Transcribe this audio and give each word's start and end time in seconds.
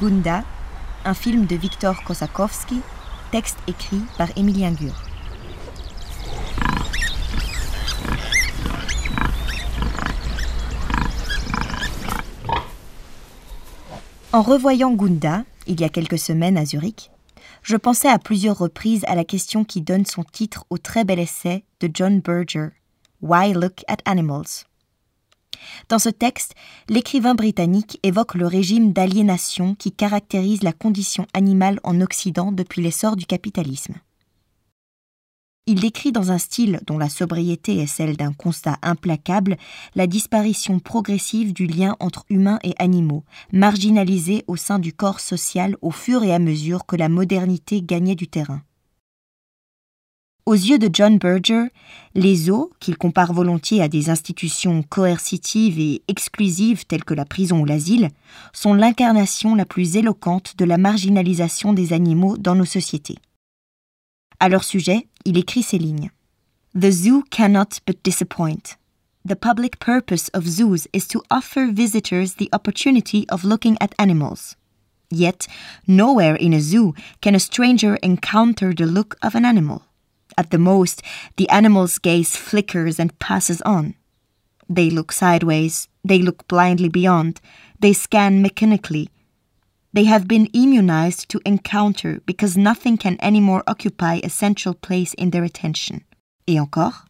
Gunda, 0.00 0.42
un 1.04 1.12
film 1.12 1.44
de 1.44 1.54
Viktor 1.54 2.02
Kosakowski, 2.04 2.80
texte 3.30 3.58
écrit 3.66 4.00
par 4.16 4.28
Émilien 4.38 4.72
Gur. 4.72 4.94
En 14.32 14.40
revoyant 14.40 14.92
Gunda, 14.92 15.44
il 15.66 15.78
y 15.78 15.84
a 15.84 15.90
quelques 15.90 16.18
semaines 16.18 16.56
à 16.56 16.64
Zurich, 16.64 17.10
je 17.62 17.76
pensais 17.76 18.08
à 18.08 18.18
plusieurs 18.18 18.56
reprises 18.56 19.04
à 19.06 19.14
la 19.14 19.24
question 19.24 19.62
qui 19.62 19.82
donne 19.82 20.06
son 20.06 20.24
titre 20.24 20.64
au 20.70 20.78
très 20.78 21.04
bel 21.04 21.18
essai 21.18 21.64
de 21.80 21.90
John 21.92 22.20
Berger, 22.20 22.70
Why 23.20 23.52
Look 23.52 23.84
at 23.88 23.98
Animals? 24.06 24.71
Dans 25.88 25.98
ce 25.98 26.08
texte, 26.08 26.54
l'écrivain 26.88 27.34
britannique 27.34 27.98
évoque 28.02 28.34
le 28.34 28.46
régime 28.46 28.92
d'aliénation 28.92 29.74
qui 29.74 29.92
caractérise 29.92 30.62
la 30.62 30.72
condition 30.72 31.26
animale 31.34 31.80
en 31.82 32.00
Occident 32.00 32.52
depuis 32.52 32.82
l'essor 32.82 33.16
du 33.16 33.26
capitalisme. 33.26 33.94
Il 35.66 35.80
décrit 35.80 36.10
dans 36.10 36.32
un 36.32 36.38
style 36.38 36.80
dont 36.88 36.98
la 36.98 37.08
sobriété 37.08 37.78
est 37.78 37.86
celle 37.86 38.16
d'un 38.16 38.32
constat 38.32 38.78
implacable 38.82 39.56
la 39.94 40.08
disparition 40.08 40.80
progressive 40.80 41.52
du 41.52 41.68
lien 41.68 41.96
entre 42.00 42.24
humains 42.30 42.58
et 42.64 42.74
animaux, 42.80 43.22
marginalisés 43.52 44.42
au 44.48 44.56
sein 44.56 44.80
du 44.80 44.92
corps 44.92 45.20
social 45.20 45.76
au 45.80 45.92
fur 45.92 46.24
et 46.24 46.34
à 46.34 46.40
mesure 46.40 46.84
que 46.84 46.96
la 46.96 47.08
modernité 47.08 47.80
gagnait 47.80 48.16
du 48.16 48.26
terrain. 48.26 48.62
Aux 50.44 50.54
yeux 50.54 50.78
de 50.78 50.90
John 50.92 51.18
Berger, 51.18 51.68
les 52.14 52.34
zoos, 52.34 52.72
qu'il 52.80 52.96
compare 52.96 53.32
volontiers 53.32 53.80
à 53.80 53.86
des 53.86 54.10
institutions 54.10 54.82
coercitives 54.82 55.78
et 55.78 56.02
exclusives 56.08 56.84
telles 56.84 57.04
que 57.04 57.14
la 57.14 57.24
prison 57.24 57.60
ou 57.60 57.64
l'asile, 57.64 58.08
sont 58.52 58.74
l'incarnation 58.74 59.54
la 59.54 59.64
plus 59.64 59.96
éloquente 59.96 60.54
de 60.58 60.64
la 60.64 60.78
marginalisation 60.78 61.72
des 61.72 61.92
animaux 61.92 62.36
dans 62.36 62.56
nos 62.56 62.64
sociétés. 62.64 63.18
À 64.40 64.48
leur 64.48 64.64
sujet, 64.64 65.06
il 65.24 65.38
écrit 65.38 65.62
ces 65.62 65.78
lignes. 65.78 66.10
The 66.74 66.90
zoo 66.90 67.22
cannot 67.30 67.78
but 67.86 67.98
disappoint. 68.02 68.76
The 69.24 69.36
public 69.36 69.78
purpose 69.78 70.28
of 70.34 70.48
zoos 70.48 70.88
is 70.92 71.06
to 71.06 71.22
offer 71.30 71.70
visitors 71.72 72.34
the 72.34 72.48
opportunity 72.52 73.26
of 73.30 73.44
looking 73.44 73.76
at 73.78 73.94
animals. 73.98 74.56
Yet, 75.12 75.46
nowhere 75.86 76.34
in 76.40 76.52
a 76.52 76.58
zoo 76.58 76.94
can 77.20 77.36
a 77.36 77.38
stranger 77.38 77.96
encounter 78.02 78.74
the 78.74 78.86
look 78.86 79.16
of 79.22 79.36
an 79.36 79.44
animal. 79.44 79.82
At 80.36 80.50
the 80.50 80.58
most, 80.58 81.02
the 81.36 81.48
animal's 81.48 81.98
gaze 81.98 82.36
flickers 82.36 82.98
and 82.98 83.18
passes 83.18 83.60
on. 83.62 83.94
They 84.68 84.90
look 84.90 85.12
sideways, 85.12 85.88
they 86.04 86.18
look 86.18 86.48
blindly 86.48 86.88
beyond, 86.88 87.40
they 87.80 87.92
scan 87.92 88.40
mechanically, 88.40 89.08
they 89.94 90.04
have 90.04 90.26
been 90.26 90.46
immunized 90.54 91.28
to 91.28 91.40
encounter 91.44 92.22
because 92.24 92.56
nothing 92.56 92.96
can 92.96 93.18
anymore 93.20 93.62
occupy 93.66 94.20
a 94.22 94.30
central 94.30 94.74
place 94.74 95.12
in 95.14 95.30
their 95.30 95.44
attention. 95.44 96.04
Et 96.48 96.58
encore? 96.58 97.04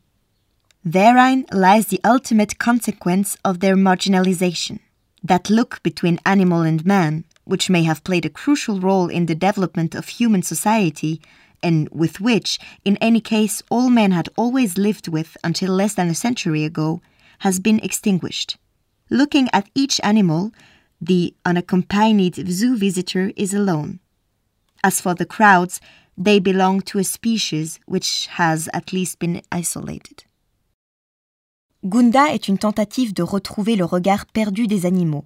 Therein 0.85 1.47
lies 1.53 1.87
the 1.87 2.01
ultimate 2.05 2.59
consequence 2.59 3.37
of 3.45 3.61
their 3.61 3.77
marginalization. 3.77 4.81
That 5.23 5.49
look 5.49 5.81
between 5.85 6.19
animal 6.27 6.63
and 6.63 6.85
man, 6.85 7.25
which 7.45 7.71
may 7.71 7.85
have 7.85 8.03
played 8.03 8.25
a 8.25 8.31
crucial 8.31 8.81
role 8.81 9.09
in 9.09 9.27
the 9.27 9.37
development 9.37 9.95
of 9.95 10.09
human 10.09 10.43
society, 10.43 11.21
and 11.63 11.89
with 11.91 12.21
which, 12.21 12.59
in 12.85 12.97
any 12.99 13.21
case, 13.21 13.63
all 13.71 13.89
men 13.91 14.13
had 14.13 14.29
always 14.37 14.79
lived 14.79 15.09
with 15.09 15.37
until 15.45 15.73
less 15.73 15.95
than 15.95 16.09
a 16.09 16.15
century 16.15 16.65
ago, 16.65 17.01
has 17.41 17.61
been 17.61 17.79
extinguished. 17.81 18.59
Looking 19.11 19.49
at 19.53 19.69
each 19.75 20.01
animal, 20.03 20.53
the 21.01 21.35
unaccompanied 21.45 22.49
zoo 22.49 22.77
visitor 22.77 23.33
is 23.37 23.53
alone. 23.53 24.01
As 24.85 25.01
for 25.01 25.15
the 25.15 25.27
crowds, 25.27 25.81
they 26.17 26.39
belong 26.39 26.81
to 26.83 26.99
a 26.99 27.05
species 27.05 27.81
which 27.87 28.27
has 28.33 28.69
at 28.73 28.93
least 28.93 29.19
been 29.19 29.43
isolated. 29.51 30.25
Gunda 31.85 32.33
est 32.33 32.49
une 32.49 32.59
tentative 32.59 33.13
de 33.13 33.25
retrouver 33.25 33.75
le 33.77 33.85
regard 33.85 34.27
perdu 34.33 34.69
des 34.69 34.87
animaux. 34.87 35.25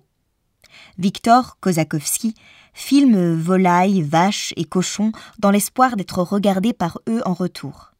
Victor 0.98 1.58
Kozakowski 1.60 2.34
filme 2.74 3.34
volailles, 3.34 4.02
vaches 4.02 4.52
et 4.56 4.64
cochons 4.64 5.12
dans 5.38 5.50
l'espoir 5.50 5.96
d'être 5.96 6.22
regardé 6.22 6.72
par 6.72 6.98
eux 7.08 7.22
en 7.24 7.32
retour. 7.32 7.92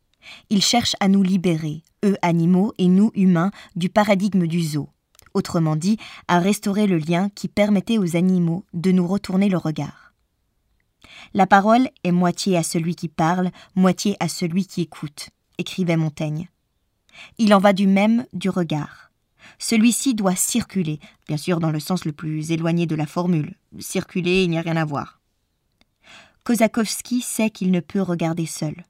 Il 0.50 0.62
cherche 0.62 0.97
à 1.00 1.09
nous 1.09 1.22
libérer, 1.22 1.82
eux 2.04 2.16
animaux 2.21 2.72
et 2.78 2.88
nous 2.88 3.10
humains, 3.15 3.50
du 3.75 3.88
paradigme 3.88 4.47
du 4.47 4.62
zoo 4.62 4.88
autrement 5.37 5.77
dit, 5.77 5.99
à 6.27 6.41
restaurer 6.41 6.87
le 6.87 6.99
lien 6.99 7.28
qui 7.34 7.47
permettait 7.47 7.99
aux 7.99 8.16
animaux 8.16 8.65
de 8.72 8.91
nous 8.91 9.06
retourner 9.06 9.48
le 9.48 9.59
regard. 9.59 10.15
La 11.34 11.47
parole 11.47 11.88
est 12.03 12.12
moitié 12.12 12.56
à 12.56 12.62
celui 12.62 12.97
qui 12.97 13.09
parle, 13.09 13.50
moitié 13.75 14.16
à 14.19 14.28
celui 14.28 14.66
qui 14.66 14.83
écoute, 14.83 15.31
écrivait 15.59 15.97
Montaigne. 15.97 16.48
Il 17.38 17.54
en 17.54 17.59
va 17.59 17.72
du 17.72 17.87
même 17.87 18.27
du 18.33 18.50
regard. 18.50 19.05
Celui-ci 19.58 20.14
doit 20.14 20.36
circuler, 20.36 21.00
bien 21.26 21.36
sûr 21.36 21.60
dans 21.60 21.70
le 21.70 21.80
sens 21.80 22.04
le 22.04 22.12
plus 22.12 22.50
éloigné 22.52 22.86
de 22.86 22.94
la 22.94 23.06
formule. 23.06 23.56
Circuler, 23.78 24.44
il 24.44 24.50
n'y 24.50 24.58
a 24.58 24.62
rien 24.62 24.76
à 24.76 24.84
voir. 24.84 25.20
Kozakowski 26.44 27.22
sait 27.22 27.50
qu'il 27.50 27.70
ne 27.70 27.80
peut 27.80 28.00
regarder 28.00 28.46
seul. 28.46 28.84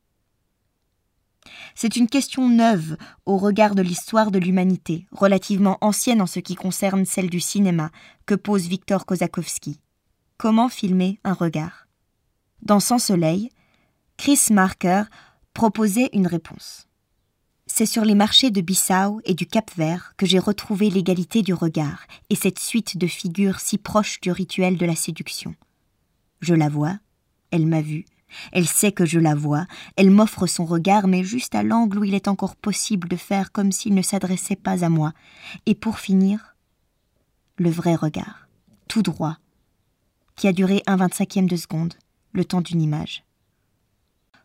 C'est 1.75 1.97
une 1.97 2.09
question 2.09 2.49
neuve 2.49 2.97
au 3.25 3.37
regard 3.39 3.75
de 3.75 3.83
l'histoire 3.83 4.31
de 4.31 4.39
l'humanité, 4.39 5.07
relativement 5.13 5.79
ancienne 5.81 6.21
en 6.21 6.27
ce 6.27 6.41
qui 6.41 6.55
concerne 6.55 7.05
celle 7.05 7.31
du 7.31 7.41
cinéma, 7.41 7.91
que 8.27 8.35
pose 8.35 8.67
Victor 8.67 9.07
Kozakowski. 9.07 9.81
Comment 10.37 10.69
filmer 10.69 11.19
un 11.25 11.33
regard? 11.33 11.87
Dans 12.63 12.81
Sans 12.81 12.99
Soleil, 12.99 13.51
Chris 14.17 14.41
Marker 14.51 15.05
proposait 15.55 16.11
une 16.13 16.27
réponse. 16.27 16.89
C'est 17.79 17.85
sur 17.85 18.07
les 18.07 18.15
marchés 18.15 18.51
de 18.51 18.63
Bissau 18.63 19.21
et 19.27 19.35
du 19.35 19.45
Cap-Vert 19.45 20.15
que 20.17 20.25
j'ai 20.25 20.39
retrouvé 20.39 20.89
l'égalité 20.89 21.43
du 21.43 21.53
regard 21.53 22.07
et 22.31 22.35
cette 22.35 22.59
suite 22.59 22.97
de 22.97 23.07
figures 23.07 23.61
si 23.61 23.77
proches 23.77 24.19
du 24.23 24.33
rituel 24.33 24.79
de 24.79 24.87
la 24.87 24.97
séduction. 24.97 25.55
Je 26.41 26.55
la 26.55 26.71
vois, 26.71 26.99
elle 27.51 27.67
m'a 27.67 27.83
vue, 27.83 28.07
elle 28.53 28.67
sait 28.67 28.93
que 28.93 29.05
je 29.05 29.19
la 29.19 29.35
vois, 29.35 29.67
elle 29.97 30.11
m'offre 30.11 30.47
son 30.47 30.65
regard, 30.65 31.07
mais 31.07 31.23
juste 31.23 31.55
à 31.55 31.63
l'angle 31.63 31.99
où 31.99 32.05
il 32.05 32.15
est 32.15 32.29
encore 32.29 32.57
possible 32.57 33.09
de 33.09 33.17
faire 33.17 33.53
comme 33.53 33.73
s'il 33.73 33.93
ne 33.93 34.01
s'adressait 34.01 34.57
pas 34.57 34.83
à 34.83 34.89
moi. 34.89 35.13
Et 35.67 35.75
pour 35.75 35.99
finir, 35.99 36.57
le 37.59 37.69
vrai 37.69 37.95
regard, 37.95 38.49
tout 38.89 39.03
droit, 39.03 39.37
qui 40.35 40.49
a 40.49 40.55
duré 40.55 40.83
un 40.87 40.97
vingt-cinquième 40.97 41.47
de 41.47 41.57
seconde, 41.57 41.93
le 42.33 42.47
temps 42.47 42.63
d'une 42.63 42.81
image. 42.81 43.23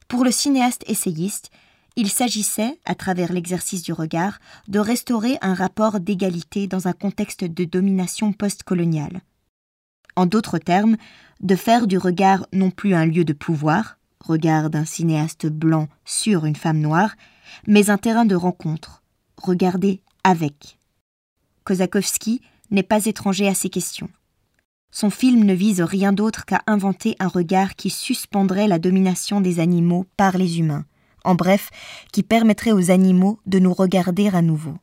Pour 0.09 0.25
le 0.25 0.31
cinéaste 0.31 0.83
essayiste, 0.87 1.49
il 1.95 2.09
s'agissait, 2.09 2.79
à 2.85 2.95
travers 2.95 3.33
l'exercice 3.33 3.83
du 3.83 3.93
regard, 3.93 4.39
de 4.67 4.79
restaurer 4.79 5.37
un 5.41 5.53
rapport 5.53 5.99
d'égalité 5.99 6.67
dans 6.67 6.87
un 6.87 6.93
contexte 6.93 7.43
de 7.43 7.65
domination 7.65 8.31
postcoloniale. 8.33 9.21
En 10.15 10.25
d'autres 10.25 10.57
termes, 10.57 10.97
de 11.41 11.55
faire 11.55 11.87
du 11.87 11.97
regard 11.97 12.45
non 12.53 12.71
plus 12.71 12.93
un 12.93 13.05
lieu 13.05 13.25
de 13.25 13.33
pouvoir, 13.33 13.97
regard 14.19 14.69
d'un 14.69 14.85
cinéaste 14.85 15.47
blanc 15.47 15.87
sur 16.05 16.45
une 16.45 16.55
femme 16.55 16.79
noire, 16.79 17.15
mais 17.67 17.89
un 17.89 17.97
terrain 17.97 18.25
de 18.25 18.35
rencontre, 18.35 19.03
regarder 19.37 20.01
avec. 20.23 20.77
Kozakowski 21.63 22.41
n'est 22.69 22.83
pas 22.83 23.05
étranger 23.05 23.47
à 23.47 23.53
ces 23.53 23.69
questions. 23.69 24.09
Son 24.91 25.09
film 25.09 25.43
ne 25.43 25.53
vise 25.53 25.81
rien 25.81 26.11
d'autre 26.11 26.45
qu'à 26.45 26.61
inventer 26.67 27.15
un 27.19 27.27
regard 27.27 27.75
qui 27.75 27.89
suspendrait 27.89 28.67
la 28.67 28.79
domination 28.79 29.39
des 29.41 29.59
animaux 29.59 30.05
par 30.17 30.37
les 30.37 30.59
humains, 30.59 30.85
en 31.23 31.35
bref, 31.35 31.69
qui 32.11 32.23
permettrait 32.23 32.71
aux 32.71 32.91
animaux 32.91 33.39
de 33.45 33.59
nous 33.59 33.73
regarder 33.73 34.29
à 34.29 34.41
nouveau. 34.41 34.75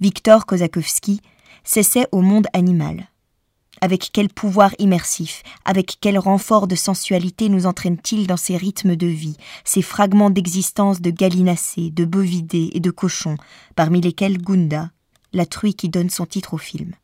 Victor 0.00 0.46
Kozakowski 0.46 1.20
s'essaie 1.62 2.06
au 2.10 2.22
monde 2.22 2.46
animal. 2.54 3.10
Avec 3.82 4.08
quel 4.14 4.30
pouvoir 4.30 4.74
immersif, 4.78 5.42
avec 5.66 5.98
quel 6.00 6.18
renfort 6.18 6.66
de 6.66 6.74
sensualité 6.74 7.50
nous 7.50 7.66
entraîne-t-il 7.66 8.26
dans 8.26 8.38
ces 8.38 8.56
rythmes 8.56 8.96
de 8.96 9.06
vie, 9.06 9.36
ces 9.62 9.82
fragments 9.82 10.30
d'existence 10.30 11.02
de 11.02 11.10
gallinacés, 11.10 11.90
de 11.90 12.06
bovidés 12.06 12.70
et 12.72 12.80
de 12.80 12.90
cochons, 12.90 13.36
parmi 13.76 14.00
lesquels 14.00 14.38
Gunda, 14.38 14.90
la 15.34 15.44
truie 15.44 15.74
qui 15.74 15.90
donne 15.90 16.10
son 16.10 16.24
titre 16.24 16.54
au 16.54 16.58
film. 16.58 16.94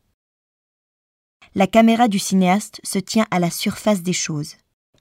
La 1.54 1.66
caméra 1.66 2.08
du 2.08 2.18
cinéaste 2.18 2.80
se 2.82 2.98
tient 2.98 3.26
à 3.30 3.40
la 3.40 3.50
surface 3.50 4.02
des 4.02 4.14
choses. 4.14 4.56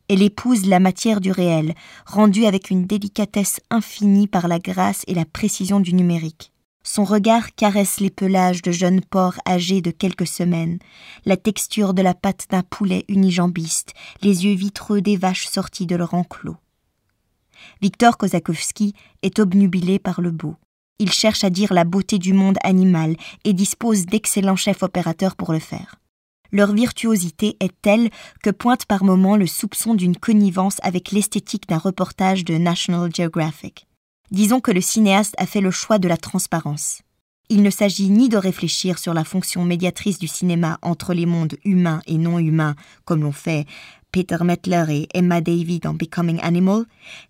Elle 0.09 0.21
épouse 0.21 0.65
la 0.65 0.81
matière 0.81 1.21
du 1.21 1.31
réel, 1.31 1.75
rendue 2.05 2.45
avec 2.45 2.71
une 2.71 2.85
délicatesse 2.85 3.61
infinie 3.69 4.27
par 4.27 4.49
la 4.49 4.59
grâce 4.59 5.03
et 5.07 5.13
la 5.13 5.25
précision 5.25 5.79
du 5.79 5.93
numérique. 5.93 6.51
Son 6.87 7.03
regard 7.03 7.55
caresse 7.55 7.99
les 7.99 8.11
pelages 8.11 8.61
de 8.61 8.71
jeunes 8.71 9.01
porcs 9.01 9.39
âgés 9.47 9.81
de 9.81 9.89
quelques 9.89 10.27
semaines, 10.27 10.77
la 11.25 11.35
texture 11.35 11.95
de 11.95 12.03
la 12.03 12.13
patte 12.13 12.45
d'un 12.51 12.61
poulet 12.61 13.05
unijambiste, 13.09 13.93
les 14.21 14.45
yeux 14.45 14.53
vitreux 14.53 15.01
des 15.01 15.17
vaches 15.17 15.47
sorties 15.47 15.87
de 15.87 15.95
leur 15.95 16.13
enclos. 16.13 16.57
Victor 17.81 18.17
Kozakowski 18.17 18.93
est 19.23 19.39
obnubilé 19.39 19.97
par 19.97 20.21
le 20.21 20.29
beau. 20.29 20.57
Il 20.99 21.11
cherche 21.11 21.43
à 21.43 21.49
dire 21.49 21.73
la 21.73 21.85
beauté 21.85 22.19
du 22.19 22.33
monde 22.33 22.59
animal 22.63 23.15
et 23.45 23.53
dispose 23.53 24.05
d'excellents 24.05 24.55
chefs 24.55 24.83
opérateurs 24.83 25.35
pour 25.35 25.53
le 25.53 25.59
faire. 25.59 25.95
Leur 26.51 26.71
virtuosité 26.71 27.57
est 27.61 27.73
telle 27.81 28.11
que 28.43 28.51
pointe 28.51 28.85
par 28.85 29.03
moments 29.03 29.37
le 29.37 29.47
soupçon 29.47 29.95
d'une 29.95 30.15
connivence 30.15 30.77
avec 30.83 31.11
l'esthétique 31.11 31.67
d'un 31.67 31.79
reportage 31.79 32.45
de 32.45 32.59
National 32.59 33.09
Geographic. 33.13 33.87
Disons 34.31 34.59
que 34.59 34.71
le 34.71 34.81
cinéaste 34.81 35.35
a 35.37 35.45
fait 35.45 35.61
le 35.61 35.71
choix 35.71 35.99
de 35.99 36.07
la 36.07 36.17
transparence. 36.17 37.01
Il 37.49 37.61
ne 37.61 37.69
s'agit 37.69 38.09
ni 38.09 38.27
de 38.27 38.37
réfléchir 38.37 38.97
sur 38.97 39.13
la 39.13 39.23
fonction 39.23 39.63
médiatrice 39.63 40.17
du 40.17 40.27
cinéma 40.27 40.79
entre 40.81 41.13
les 41.13 41.27
mondes 41.27 41.55
humains 41.63 42.01
et 42.07 42.17
non 42.17 42.39
humains, 42.39 42.75
comme 43.05 43.21
l'ont 43.21 43.31
fait 43.31 43.67
Peter 44.11 44.37
Mettler 44.41 44.85
et 44.89 45.07
Emma 45.13 45.41
Davy 45.41 45.79
dans 45.79 45.93
Becoming 45.93 46.39
Animal, 46.41 46.85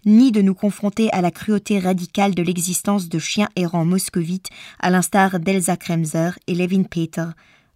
ni 0.06 0.32
de 0.32 0.42
nous 0.42 0.54
confronter 0.54 1.12
à 1.12 1.20
la 1.20 1.32
cruauté 1.32 1.80
radicale 1.80 2.34
de 2.34 2.44
l'existence 2.44 3.10
de 3.10 3.20
chiens 3.20 3.50
errants 3.58 3.86
moscovites, 3.86 4.50
à 4.80 4.90
l'instar 4.90 5.40
d'Elsa 5.40 5.76
Kremser 5.76 6.30
et 6.48 6.56
Levin 6.56 6.84
Peter 6.84 7.26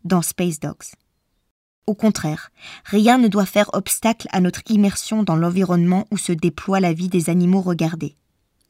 dans 0.05 0.21
Space 0.21 0.59
Dogs. 0.61 0.93
Au 1.87 1.95
contraire, 1.95 2.51
rien 2.85 3.17
ne 3.17 3.27
doit 3.27 3.47
faire 3.47 3.69
obstacle 3.73 4.27
à 4.31 4.39
notre 4.39 4.61
immersion 4.69 5.23
dans 5.23 5.35
l'environnement 5.35 6.05
où 6.11 6.17
se 6.17 6.31
déploie 6.31 6.79
la 6.79 6.93
vie 6.93 7.09
des 7.09 7.29
animaux 7.29 7.61
regardés. 7.61 8.15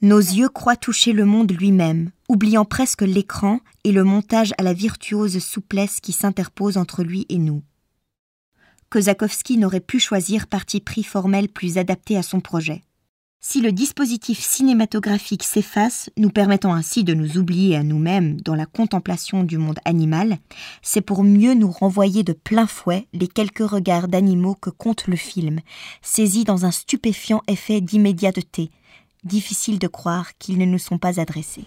Nos 0.01 0.19
yeux 0.19 0.47
croient 0.47 0.77
toucher 0.77 1.11
le 1.11 1.25
monde 1.25 1.51
lui-même, 1.51 2.11
oubliant 2.29 2.63
presque 2.63 3.01
l'écran 3.01 3.59
et 3.83 3.91
le 3.91 4.05
montage 4.05 4.53
à 4.57 4.63
la 4.63 4.71
virtuose 4.71 5.39
souplesse 5.39 5.99
qui 5.99 6.13
s'interpose 6.13 6.77
entre 6.77 7.03
lui 7.03 7.25
et 7.27 7.37
nous. 7.37 7.63
Kozakowski 8.89 9.57
n'aurait 9.57 9.81
pu 9.81 9.99
choisir 9.99 10.47
parti 10.47 10.79
pris 10.79 11.03
formel 11.03 11.49
plus 11.49 11.77
adapté 11.77 12.15
à 12.15 12.23
son 12.23 12.39
projet. 12.39 12.81
Si 13.41 13.59
le 13.59 13.73
dispositif 13.73 14.39
cinématographique 14.39 15.43
s'efface, 15.43 16.09
nous 16.17 16.29
permettant 16.29 16.73
ainsi 16.73 17.03
de 17.03 17.13
nous 17.13 17.37
oublier 17.37 17.75
à 17.75 17.83
nous-mêmes 17.83 18.39
dans 18.41 18.55
la 18.55 18.65
contemplation 18.65 19.43
du 19.43 19.57
monde 19.57 19.79
animal, 19.83 20.37
c'est 20.81 21.01
pour 21.01 21.23
mieux 21.23 21.53
nous 21.55 21.71
renvoyer 21.71 22.23
de 22.23 22.33
plein 22.33 22.67
fouet 22.67 23.07
les 23.13 23.27
quelques 23.27 23.69
regards 23.69 24.07
d'animaux 24.07 24.55
que 24.55 24.69
compte 24.69 25.07
le 25.07 25.15
film, 25.17 25.59
saisis 26.01 26.45
dans 26.45 26.65
un 26.65 26.71
stupéfiant 26.71 27.41
effet 27.47 27.79
d'immédiateté, 27.79 28.71
difficile 29.23 29.79
de 29.79 29.87
croire 29.87 30.37
qu'ils 30.37 30.57
ne 30.57 30.65
nous 30.65 30.79
sont 30.79 30.97
pas 30.97 31.19
adressés. 31.19 31.65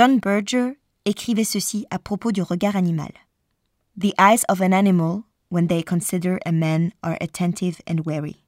John 0.00 0.18
Berger 0.18 0.78
écrivait 1.04 1.44
ceci 1.44 1.84
à 1.90 1.98
propos 1.98 2.32
du 2.32 2.40
regard 2.40 2.74
animal. 2.74 3.12
The 3.94 4.14
eyes 4.18 4.44
of 4.48 4.62
an 4.62 4.72
animal, 4.72 5.24
when 5.50 5.66
they 5.66 5.82
consider 5.82 6.40
a 6.46 6.52
man, 6.52 6.94
are 7.02 7.18
attentive 7.20 7.82
and 7.86 8.06
wary. 8.06 8.42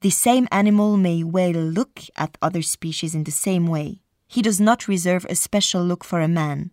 The 0.00 0.08
same 0.08 0.48
animal 0.50 0.96
may 0.96 1.22
well 1.22 1.52
look 1.52 2.00
at 2.16 2.38
other 2.40 2.62
species 2.62 3.14
in 3.14 3.24
the 3.24 3.32
same 3.32 3.66
way. 3.66 4.00
He 4.28 4.40
does 4.40 4.58
not 4.58 4.88
reserve 4.88 5.26
a 5.28 5.34
special 5.34 5.84
look 5.84 6.02
for 6.02 6.22
a 6.22 6.26
man. 6.42 6.70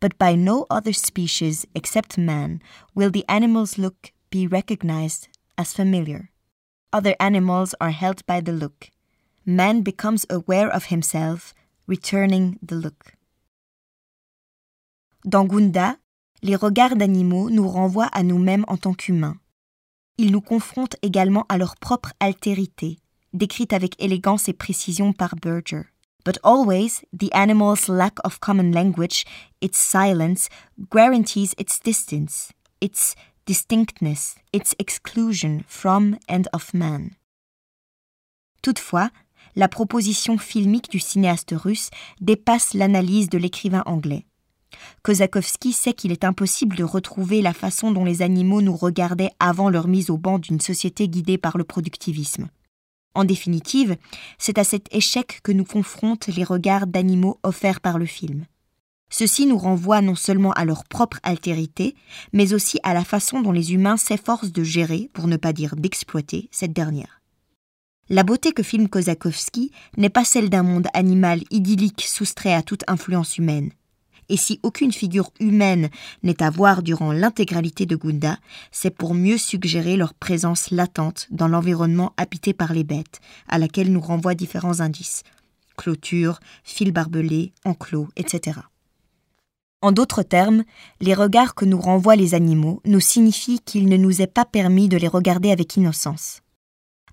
But 0.00 0.18
by 0.18 0.34
no 0.34 0.66
other 0.68 0.92
species 0.92 1.64
except 1.72 2.18
man 2.18 2.60
will 2.96 3.12
the 3.12 3.24
animal's 3.28 3.78
look 3.78 4.10
be 4.30 4.48
recognized 4.48 5.28
as 5.56 5.72
familiar. 5.72 6.32
Other 6.92 7.14
animals 7.20 7.76
are 7.80 7.92
held 7.92 8.26
by 8.26 8.40
the 8.40 8.52
look. 8.52 8.90
Man 9.46 9.82
becomes 9.82 10.26
aware 10.28 10.68
of 10.68 10.86
himself 10.86 11.54
Returning 11.86 12.56
the 12.66 12.72
Look. 12.72 13.14
Dans 15.26 15.44
Gunda, 15.44 15.98
les 16.42 16.56
regards 16.56 16.96
d'animaux 16.96 17.50
nous 17.50 17.68
renvoient 17.68 18.08
à 18.12 18.22
nous-mêmes 18.22 18.64
en 18.68 18.78
tant 18.78 18.94
qu'humains. 18.94 19.36
Ils 20.16 20.32
nous 20.32 20.40
confrontent 20.40 20.96
également 21.02 21.44
à 21.50 21.58
leur 21.58 21.76
propre 21.76 22.14
altérité, 22.20 22.98
décrite 23.34 23.74
avec 23.74 24.02
élégance 24.02 24.48
et 24.48 24.54
précision 24.54 25.12
par 25.12 25.36
Berger. 25.36 25.82
But 26.24 26.38
always, 26.42 27.04
the 27.12 27.28
animal's 27.32 27.86
lack 27.86 28.14
of 28.24 28.40
common 28.40 28.72
language, 28.72 29.26
its 29.60 29.76
silence, 29.76 30.48
guarantees 30.90 31.54
its 31.58 31.80
distance, 31.84 32.50
its 32.80 33.14
distinctness, 33.44 34.36
its 34.54 34.74
exclusion 34.78 35.64
from 35.68 36.16
and 36.30 36.44
of 36.54 36.72
man. 36.72 37.10
Toutefois, 38.62 39.10
la 39.56 39.68
proposition 39.68 40.38
filmique 40.38 40.90
du 40.90 40.98
cinéaste 40.98 41.54
russe 41.56 41.90
dépasse 42.20 42.74
l'analyse 42.74 43.28
de 43.28 43.38
l'écrivain 43.38 43.82
anglais. 43.86 44.26
Kozakowski 45.02 45.72
sait 45.72 45.92
qu'il 45.92 46.12
est 46.12 46.24
impossible 46.24 46.76
de 46.76 46.84
retrouver 46.84 47.42
la 47.42 47.52
façon 47.52 47.92
dont 47.92 48.04
les 48.04 48.22
animaux 48.22 48.62
nous 48.62 48.76
regardaient 48.76 49.30
avant 49.38 49.70
leur 49.70 49.86
mise 49.86 50.10
au 50.10 50.18
banc 50.18 50.38
d'une 50.38 50.60
société 50.60 51.08
guidée 51.08 51.38
par 51.38 51.56
le 51.56 51.64
productivisme. 51.64 52.48
En 53.14 53.24
définitive, 53.24 53.96
c'est 54.38 54.58
à 54.58 54.64
cet 54.64 54.92
échec 54.92 55.40
que 55.44 55.52
nous 55.52 55.64
confrontent 55.64 56.26
les 56.26 56.42
regards 56.42 56.86
d'animaux 56.86 57.38
offerts 57.44 57.80
par 57.80 57.98
le 57.98 58.06
film. 58.06 58.46
Ceci 59.10 59.46
nous 59.46 59.58
renvoie 59.58 60.00
non 60.00 60.16
seulement 60.16 60.52
à 60.52 60.64
leur 60.64 60.84
propre 60.84 61.20
altérité, 61.22 61.94
mais 62.32 62.52
aussi 62.52 62.80
à 62.82 62.94
la 62.94 63.04
façon 63.04 63.40
dont 63.42 63.52
les 63.52 63.72
humains 63.72 63.96
s'efforcent 63.96 64.50
de 64.50 64.64
gérer, 64.64 65.08
pour 65.12 65.28
ne 65.28 65.36
pas 65.36 65.52
dire 65.52 65.76
d'exploiter, 65.76 66.48
cette 66.50 66.72
dernière. 66.72 67.20
La 68.10 68.22
beauté 68.22 68.52
que 68.52 68.62
filme 68.62 68.88
Kozakowski 68.88 69.70
n'est 69.96 70.10
pas 70.10 70.24
celle 70.24 70.50
d'un 70.50 70.62
monde 70.62 70.88
animal 70.92 71.40
idyllique 71.50 72.02
soustrait 72.02 72.52
à 72.52 72.62
toute 72.62 72.84
influence 72.86 73.38
humaine. 73.38 73.70
Et 74.28 74.36
si 74.36 74.60
aucune 74.62 74.92
figure 74.92 75.30
humaine 75.40 75.88
n'est 76.22 76.42
à 76.42 76.50
voir 76.50 76.82
durant 76.82 77.12
l'intégralité 77.12 77.86
de 77.86 77.96
Gunda, 77.96 78.38
c'est 78.72 78.90
pour 78.90 79.14
mieux 79.14 79.38
suggérer 79.38 79.96
leur 79.96 80.14
présence 80.14 80.70
latente 80.70 81.28
dans 81.30 81.48
l'environnement 81.48 82.12
habité 82.16 82.52
par 82.52 82.72
les 82.72 82.84
bêtes, 82.84 83.20
à 83.48 83.58
laquelle 83.58 83.92
nous 83.92 84.00
renvoient 84.00 84.34
différents 84.34 84.80
indices 84.80 85.22
clôture, 85.76 86.38
fil 86.62 86.92
barbelé, 86.92 87.52
enclos, 87.64 88.08
etc. 88.16 88.60
En 89.82 89.90
d'autres 89.92 90.22
termes, 90.22 90.62
les 91.00 91.14
regards 91.14 91.54
que 91.54 91.64
nous 91.64 91.80
renvoient 91.80 92.16
les 92.16 92.34
animaux 92.34 92.80
nous 92.84 93.00
signifient 93.00 93.60
qu'il 93.60 93.88
ne 93.88 93.96
nous 93.96 94.22
est 94.22 94.28
pas 94.28 94.44
permis 94.44 94.88
de 94.88 94.96
les 94.96 95.08
regarder 95.08 95.50
avec 95.50 95.76
innocence. 95.76 96.43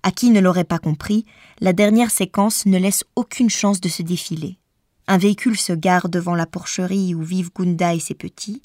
À 0.04 0.10
qui 0.10 0.30
ne 0.30 0.40
l'aurait 0.40 0.64
pas 0.64 0.78
compris, 0.78 1.24
la 1.60 1.72
dernière 1.72 2.10
séquence 2.10 2.66
ne 2.66 2.78
laisse 2.78 3.04
aucune 3.14 3.50
chance 3.50 3.80
de 3.80 3.88
se 3.88 4.02
défiler. 4.02 4.58
Un 5.06 5.16
véhicule 5.16 5.56
se 5.56 5.72
gare 5.72 6.08
devant 6.08 6.34
la 6.34 6.46
porcherie 6.46 7.14
où 7.14 7.22
vivent 7.22 7.52
Gunda 7.54 7.94
et 7.94 8.00
ses 8.00 8.14
petits. 8.14 8.62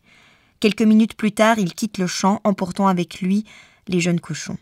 Quelques 0.60 0.82
minutes 0.82 1.16
plus 1.16 1.32
tard, 1.32 1.60
il 1.60 1.74
quitte 1.76 2.00
le 2.00 2.08
champ, 2.08 2.42
emportant 2.44 2.88
avec 2.88 3.22
lui 3.22 3.44
les 3.88 4.00
jeunes 4.00 4.20
cochons. 4.20 4.58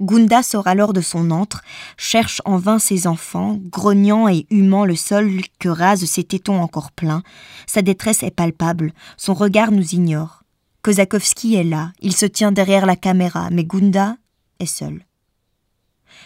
Gunda 0.00 0.42
sort 0.42 0.66
alors 0.66 0.92
de 0.92 1.00
son 1.00 1.30
antre, 1.30 1.62
cherche 1.96 2.40
en 2.44 2.56
vain 2.56 2.78
ses 2.78 3.06
enfants, 3.06 3.58
grognant 3.62 4.28
et 4.28 4.46
humant 4.50 4.84
le 4.84 4.96
sol 4.96 5.40
que 5.58 5.68
rasent 5.68 6.04
ses 6.04 6.24
tétons 6.24 6.60
encore 6.60 6.92
pleins. 6.92 7.22
Sa 7.66 7.82
détresse 7.82 8.22
est 8.22 8.30
palpable, 8.30 8.92
son 9.16 9.34
regard 9.34 9.72
nous 9.72 9.94
ignore. 9.94 10.42
Kozakowski 10.82 11.54
est 11.54 11.64
là, 11.64 11.92
il 12.00 12.16
se 12.16 12.26
tient 12.26 12.52
derrière 12.52 12.86
la 12.86 12.96
caméra, 12.96 13.48
mais 13.50 13.64
Gunda 13.64 14.16
est 14.58 14.66
seul 14.66 15.04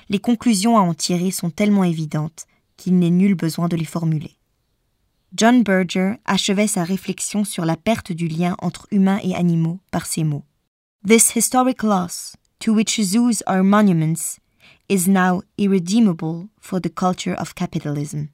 les 0.09 0.19
conclusions 0.19 0.77
à 0.77 0.81
en 0.81 0.95
tirer 0.95 1.31
sont 1.31 1.51
tellement 1.51 1.85
évidentes 1.85 2.47
qu'il 2.77 2.99
n'est 2.99 3.11
nul 3.11 3.35
besoin 3.35 3.69
de 3.69 3.77
les 3.77 3.85
formuler. 3.85 4.37
John 5.37 5.63
Berger 5.63 6.15
achevait 6.25 6.69
sa 6.69 6.85
réflexion 6.85 7.45
sur 7.45 7.65
la 7.65 7.77
perte 7.77 8.13
du 8.13 8.29
lien 8.29 8.57
entre 8.61 8.87
humains 8.93 9.19
et 9.25 9.35
animaux 9.35 9.81
par 9.91 10.07
ces 10.07 10.23
mots. 10.23 10.45
This 11.07 11.35
historic 11.35 11.83
loss, 11.83 12.37
to 12.61 12.73
which 12.73 13.01
zoos 13.01 13.43
are 13.47 13.63
monuments, 13.63 14.39
is 14.89 15.09
now 15.09 15.43
irredeemable 15.59 16.49
for 16.61 16.81
the 16.81 16.89
culture 16.89 17.35
of 17.39 17.55
capitalism. 17.55 18.29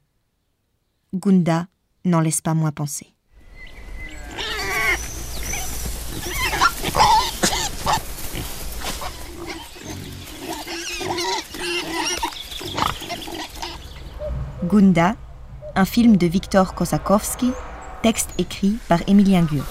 Gunda 1.13 1.67
n'en 2.05 2.21
laisse 2.21 2.41
pas 2.41 2.53
moins 2.53 2.71
penser. 2.71 3.13
Gunda, 14.71 15.15
un 15.75 15.83
film 15.83 16.15
de 16.15 16.27
Viktor 16.27 16.73
Kosakowski, 16.73 17.51
texte 18.03 18.29
écrit 18.37 18.77
par 18.87 18.99
Emilien 19.05 19.41
Gur. 19.41 19.65